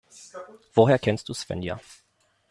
Woher 0.73 0.97
kennst 0.97 1.29
du 1.29 1.33
Svenja? 1.35 1.79